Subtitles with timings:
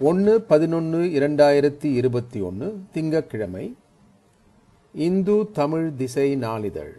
[0.00, 3.76] ஒன்று பதினொன்று இரண்டாயிரத்தி இருபத்தி ஒன்று திங்கட்கிழமை
[4.94, 6.96] இந்து தமிழ் திசை நாளிதழ்.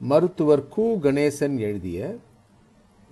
[0.00, 0.80] மருத்துவர் கு.
[0.80, 2.16] கணேசன் எழுதிய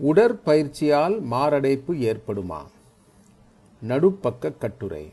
[0.02, 2.58] உடற்பயிற்சியால் மாரடைப்பு ஏற்படுமா?
[3.88, 5.12] நடுப்பக்க கட்டுரை.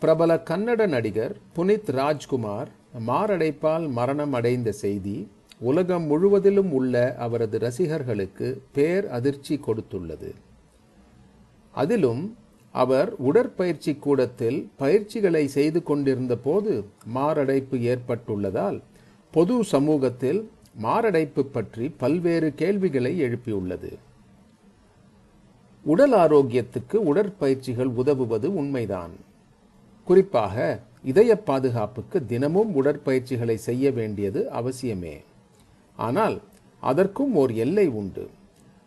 [0.00, 2.68] பிரபல கன்னட நடிகர் புனித் ராஜ்குமார்
[3.06, 10.34] மாரடைப்பால் மரணம் அடைந்த செய்தி உலகம் முழுவதிலும் உள்ள அவரது ரசிகர்களுக்கு பேர் அதிர்ச்சி கொடுத்துள்ளது.
[11.70, 12.36] அதிலும்
[12.72, 18.82] அவர் உடற்பயிற்சி கூடத்தில் பயிற்சிகளை செய்து கொண்டிருந்த போது மாரடைப்பு ஏற்பட்டுள்ளதால்
[19.30, 23.92] பொது சமூகத்தில் மாரடைப்பு பற்றி பல்வேறு கேள்விகளை எழுப்பியுள்ளது.
[25.84, 29.10] உடல் ஆரோக்கியத்துக்கு உடற்பயிற்சிகள் உதவுவது உண்மைதான்.
[30.04, 35.16] குறிப்பாக இதய பாதுகாப்புக்கு தினமும் உடற்பயிற்சிகளை செய்ய வேண்டியது அவசியமே.
[35.96, 36.40] ஆனால்
[36.80, 38.30] அதற்கும் ஓர் எல்லை உண்டு.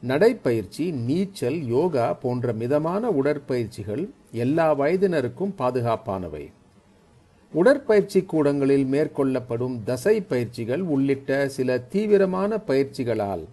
[0.02, 6.52] நடைப்பயிற்சி நீச்சல் யோகா போன்ற மிதமான உடற்பயிற்சிகள் எல்லா வயதினருக்கும் பாதுகாப்பானவை.
[7.54, 13.44] உடற்பயிற்சி கூடங்களில் மேற்கொள்ளப்படும் தசை பயிற்சிகள் உள்ளிட்ட சில தீவிரமான பயிற்சிகளால்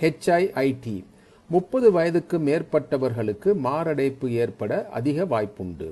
[0.00, 1.04] ஹெச்ஐஐடி
[1.50, 5.90] முப்பது வயதுக்கு மேற்பட்டவர்களுக்கு மாரடைப்பு ஏற்பட அதிக வாய்ப்புண்டு.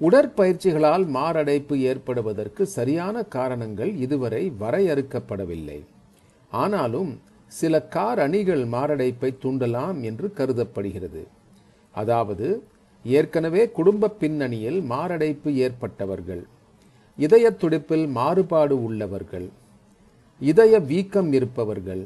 [0.00, 5.80] உடற்பயிற்சிகளால் மாரடைப்பு ஏற்படுவதற்கு சரியான காரணங்கள் இதுவரை வரையறுக்கப்படவில்லை.
[6.50, 7.20] ஆனாலும்
[7.50, 11.22] சில கார் அணிகள் மாரடைப்பை தூண்டலாம் என்று கருதப்படுகிறது.
[11.94, 12.48] அதாவது
[13.04, 16.42] ஏற்கனவே குடும்ப பின்னணியில் மாரடைப்பு ஏற்பட்டவர்கள்
[17.18, 19.48] இதய துடிப்பில் மாறுபாடு உள்ளவர்கள்
[20.40, 22.02] இதய வீக்கம் இருப்பவர்கள்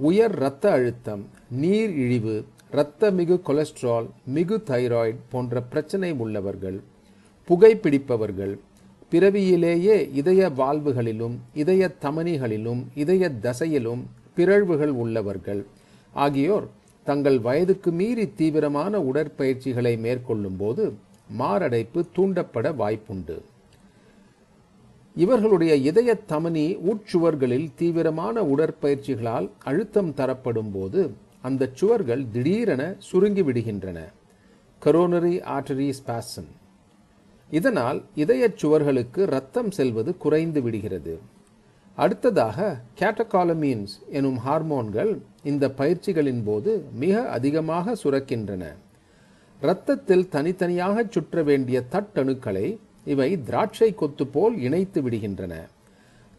[0.00, 1.22] உயர் இரத்த அழுத்தம்
[1.62, 2.36] நீர் இழிவு
[2.72, 6.78] இரத்த மிகு கொலஸ்ட்ரால் மிகு தைராய்டு போன்ற பிரச்சனை உள்ளவர்கள்
[7.48, 8.54] புகைப்பிடிப்பவர்கள்
[9.12, 14.02] பிறவியிலேயே இதய வால்வுகளிலும் இதய தமனிகளிலும் இதய தசையிலும்
[14.38, 15.62] பிறழ்வுகள் உள்ளவர்கள்.
[16.24, 16.66] ஆகியோர்
[17.06, 20.84] தங்கள் வயதுக்கு மீறி தீவிரமான உடற்பயிற்சிகளை மேற்கொள்ளும் போது
[21.40, 23.36] மாரடைப்பு தூண்டப்பட வாய்ப்புண்டு.
[25.16, 31.00] இவர்களுடைய இதய தமனி உட்சுவர்களில் தீவிரமான உடற்பயிற்சிகளால் அழுத்தம் தரப்படும் போது
[31.48, 33.98] அந்த சுவர்கள் திடீரென சுருங்கி விடுகின்றன
[34.82, 36.50] கரோனரி ஆர்டரி ஸ்பாசன்
[37.50, 41.14] இதனால் இதயச் சுவர்களுக்கு ரத்தம் செல்வது குறைந்து விடுகிறது.
[42.02, 42.58] அடுத்ததாக
[43.00, 48.64] கேட்டகாலமீன்ஸ் எனும் ஹார்மோன்கள் இந்த பயிற்சிகளின் போது மிக அதிகமாக சுரக்கின்றன.
[49.62, 52.66] இரத்தத்தில் தனித்தனியாக சுற்ற வேண்டிய தட்டணுக்களை
[53.04, 55.54] இவை திராட்சை கொத்து போல் இணைத்து விடுகின்றன.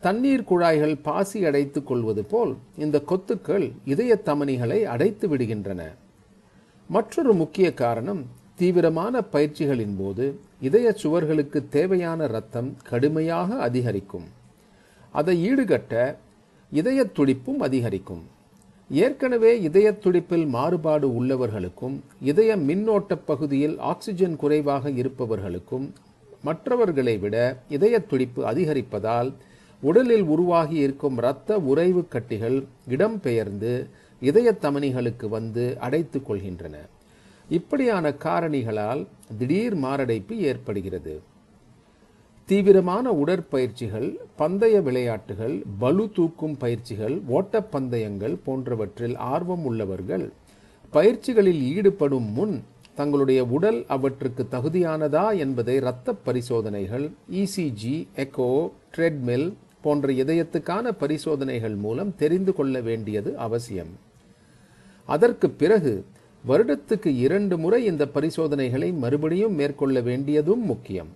[0.02, 5.82] தண்ணீர் குழாய்கள் பாசி அடைத்துக் கொள்வது போல் இந்த கொத்துக்கள் இதய தமனிகளை அடைத்து விடுகின்றன.
[6.90, 8.26] மற்றொரு முக்கிய காரணம்
[8.56, 10.26] தீவிரமான பயிற்சிகளின் போது
[10.62, 14.28] இதய சுவர்களுக்கு தேவையான இரத்தம் கடுமையாக அதிகரிக்கும்.
[15.12, 16.16] அதை ஈடுகட்ட
[16.72, 18.24] இதய துடிப்பும் அதிகரிக்கும்.
[18.90, 25.92] ஏற்கனவே இதய துடிப்பில் மாறுபாடு உள்ளவர்களுக்கும் இதய மின்னோட்ட பகுதியில் ஆக்சிஜன் குறைவாக இருப்பவர்களுக்கும்
[26.44, 29.34] மற்றவர்களை விட இதய துடிப்பு அதிகரிப்பதால்
[29.82, 33.86] உடலில் உருவாகி இருக்கும் இரத்த உறைவு கட்டிகள் இடம்பெயர்ந்து
[34.20, 36.76] இதய தமனிகளுக்கு வந்து அடைத்துக் கொள்கின்றன.
[37.50, 41.22] இப்படியான காரணிகளால் திடீர் மாரடைப்பு ஏற்படுகிறது.
[42.50, 50.24] தீவிரமான உடற்பயிற்சிகள் பந்தய விளையாட்டுகள் பலு தூக்கும் பயிற்சிகள் ஓட்டப்பந்தயங்கள் போன்றவற்றில் ஆர்வம் உள்ளவர்கள்
[50.94, 52.56] பயிற்சிகளில் ஈடுபடும் முன்
[52.96, 57.06] தங்களுடைய உடல் அவற்றுக்கு தகுதியானதா என்பதை இரத்த பரிசோதனைகள்
[57.42, 58.50] இசிஜி எக்கோ
[58.96, 59.48] ட்ரெட்மில்
[59.84, 63.94] போன்ற இதயத்துக்கான பரிசோதனைகள் மூலம் தெரிந்து கொள்ள வேண்டியது அவசியம்.
[65.10, 65.94] அதற்கு பிறகு
[66.44, 71.14] வருடத்துக்கு இரண்டு முறை இந்த பரிசோதனைகளை மறுபடியும் மேற்கொள்ள வேண்டியதும் முக்கியம்.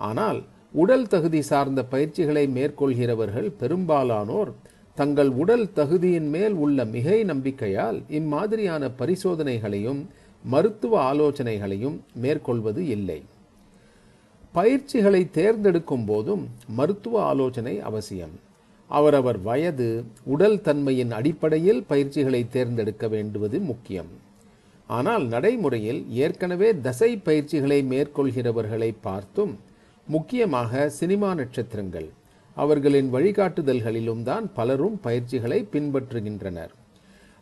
[0.00, 4.50] ஆனால் உடல் தகுதி சார்ந்த பயிற்சிகளை மேற்கொள்கிறவர்கள் பெரும்பாலானோர்
[4.94, 10.00] தங்கள் உடல் தகுதியின் மேல் உள்ள மிகை நம்பிக்கையால் இம்மாதிரியான பரிசோதனைகளையும்
[10.44, 13.22] மருத்துவ ஆலோசனைகளையும் மேற்கொள்வது இல்லை.
[14.52, 18.34] பயிற்சிகளை தேர்ந்தெடுக்கும் போதும் மருத்துவ ஆலோசனை அவசியம்.
[18.90, 19.88] அவரவர் வயது
[20.24, 24.10] உடல் தன்மையின் அடிப்படையில் பயிற்சிகளை தேர்ந்தெடுக்க வேண்டுவது முக்கியம்.
[24.86, 29.54] ஆனால் நடைமுறையில் ஏற்கனவே தசை பயிற்சிகளை மேற்கொள்கிறவர்களை பார்த்தும்
[30.08, 32.08] முக்கியமாக சினிமா நட்சத்திரங்கள்.
[32.54, 36.72] அவர்களின் வழிகாட்டுதல்களிலும் தான் பலரும் பயிற்சிகளை பின்பற்றுகின்றனர்.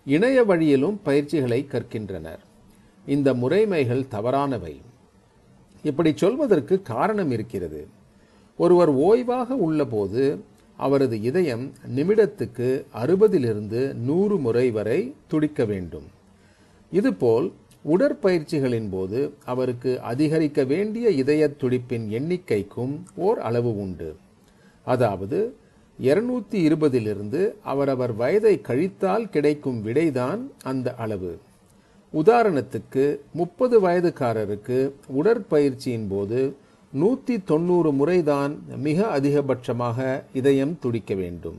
[0.07, 2.39] இணைய வழியிலும் பயிற்சிகளை கற்கின்றனர்.
[3.07, 4.81] இந்த முறைமைகள் தவறானவை.
[5.83, 7.87] இப்படி சொல்வதற்கு காரணம் இருக்கிறது.
[8.57, 10.41] ஒருவர் ஓய்வாக உள்ளபோது
[10.77, 16.07] அவரது இதயம் நிமிடத்துக்கு அறுபதிலிருந்து நூறு முறை வரை துடிக்க வேண்டும்.
[16.91, 17.53] இதுபோல்
[17.93, 24.17] உடற்பயிற்சிகளின் போது அவருக்கு அதிகரிக்க வேண்டிய இதய துடிப்பின் எண்ணிக்கைக்கும் ஓர் அளவு உண்டு.
[24.85, 25.57] அதாவது
[25.99, 31.39] இருநூத்தி இருபதிலிருந்து அவரவர் வயதை கழித்தால் கிடைக்கும் விடைதான் அந்த அளவு.
[32.15, 36.57] உதாரணத்துக்கு முப்பது வயதுக்காரருக்கு உடற்பயிற்சியின் போது
[36.93, 41.59] நூற்றி தொண்ணூறு முறைதான் மிக அதிகபட்சமாக இதயம் துடிக்க வேண்டும்.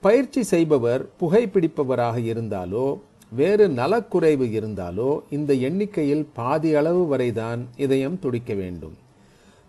[0.00, 2.98] பயிற்சி செய்பவர் புகைப்பிடிப்பவராக இருந்தாலோ
[3.32, 8.96] வேறு நலக்குறைவு இருந்தாலோ இந்த எண்ணிக்கையில் பாதி அளவு வரைதான் இதயம் துடிக்க வேண்டும்.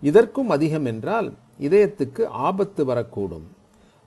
[0.02, 3.46] இதற்கும் அதிகம் என்றால் இதயத்துக்கு ஆபத்து வரக்கூடும்.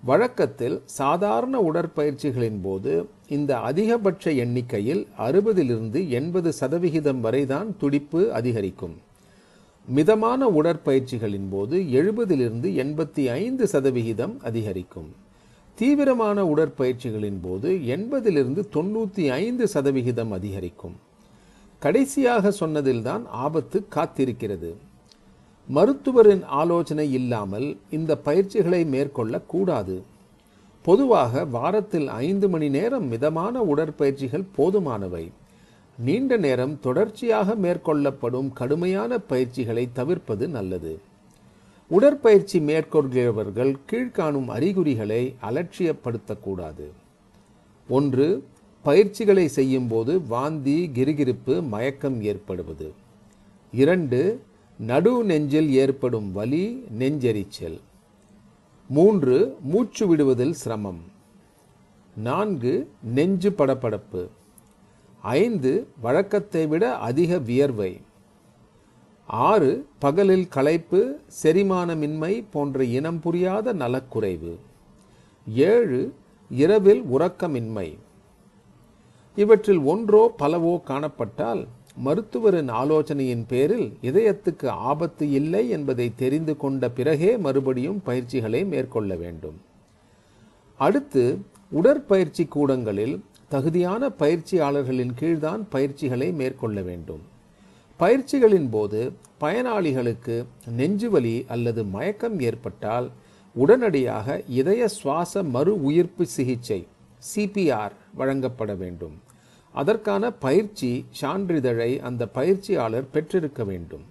[0.04, 8.96] வழக்கத்தில் சாதாரண உடற்பயிற்சிகளின் போது இந்த அதிகபட்ச எண்ணிக்கையில் அறுபதிலிருந்து எண்பது சதவிகிதம் வரைதான் துடிப்பு அதிகரிக்கும்.
[9.88, 15.10] மிதமான உடற்பயிற்சிகளின் போது எழுபதிலிருந்து எண்பத்தி ஐந்து சதவிகிதம் அதிகரிக்கும்.
[15.75, 20.94] தீவிரமான உடற்பயிற்சிகளின் போது எண்பதிலிருந்து தொண்ணூற்றி ஐந்து சதவிகிதம் அதிகரிக்கும்.
[21.81, 24.72] கடைசியாக சொன்னதில்தான் ஆபத்து காத்திருக்கிறது.
[25.69, 30.01] மருத்துவரின் ஆலோசனை இல்லாமல் இந்த பயிற்சிகளை மேற்கொள்ளக்கூடாது
[30.81, 35.25] பொதுவாக வாரத்தில் ஐந்து மணி நேரம் மிதமான உடற்பயிற்சிகள் போதுமானவை.
[35.98, 40.94] நீண்ட நேரம் தொடர்ச்சியாக மேற்கொள்ளப்படும் கடுமையான பயிற்சிகளை தவிர்ப்பது நல்லது.
[41.88, 46.92] உடற்பயிற்சி மேற்கொள்கிறவர்கள் கீழ்காணும் அறிகுறிகளை அலட்சியப்படுத்தக்கூடாது.
[47.90, 48.48] ஒன்று
[48.84, 52.94] பயிற்சிகளை செய்யும்போது வாந்தி கிருகிருப்பு மயக்கம் ஏற்படுவது.
[53.72, 54.42] இரண்டு
[54.78, 57.80] நடு நெஞ்சில் ஏற்படும் வலி நெஞ்செரிச்சல்.
[58.90, 61.00] மூன்று மூச்சு விடுவதில் சிரமம்.
[62.16, 64.28] நான்கு நெஞ்சு படபடப்பு.
[65.22, 68.02] ஐந்து வழக்கத்தை விட அதிக வியர்வை.
[69.27, 74.56] ஆறு பகலில் களைப்பு செரிமானமின்மை போன்ற இனம் புரியாத நலக்குறைவு.
[75.48, 76.13] ஏழு
[76.50, 77.98] இரவில் உறக்கமின்மை.
[79.36, 81.68] இவற்றில் ஒன்றோ பலவோ காணப்பட்டால்
[82.06, 89.62] மருத்துவரின் ஆலோசனையின் பேரில் இதயத்துக்கு ஆபத்து இல்லை என்பதை தெரிந்து கொண்ட பிறகே மறுபடியும் பயிற்சிகளை மேற்கொள்ள வேண்டும்.
[90.77, 91.39] அடுத்து
[91.69, 97.33] உடற்பயிற்சி கூடங்களில் தகுதியான பயிற்சியாளர்களின் கீழ்தான் பயிற்சிகளை மேற்கொள்ள வேண்டும்.
[98.00, 99.12] பயிற்சிகளின் போது
[99.42, 100.45] பயனாளிகளுக்கு
[100.77, 103.12] நெஞ்சுவலி அல்லது மயக்கம் ஏற்பட்டால்
[103.53, 106.88] உடனடியாக இதய சுவாச மறு உயிர்ப்பு சிகிச்சை
[107.36, 109.15] சிபிஆர் வழங்கப்பட வேண்டும்.
[109.75, 114.06] அதற்கான பயிற்சி சான்றிதழை அந்த பயிற்சியாளர் பெற்றிருக்க வேண்டும்.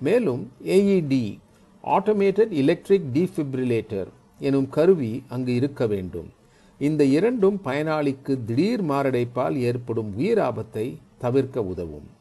[0.00, 1.38] மேலும் ஏஇடி
[1.84, 4.06] ஆட்டோமேட்டட் எலக்ட்ரிக் டிஃபிப்ரிலேட்டர்
[4.38, 6.30] எனும் கருவி அங்கு இருக்க வேண்டும்.
[6.78, 12.20] இந்த இரண்டும் பயனாளிக்கு திடீர் மாரடைப்பால் ஏற்படும் உயிர் ஆபத்தை தவிர்க்க உதவும்.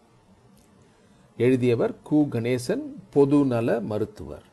[1.45, 2.83] எழுதியவர் கு கணேசன்
[3.13, 4.45] பொதுநல மருத்துவர்.